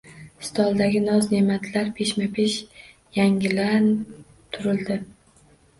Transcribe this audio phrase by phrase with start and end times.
[0.45, 2.57] Stoldagi noz-neʼmatlar peshma-pesh
[3.19, 3.89] yangilab
[4.57, 5.01] turildi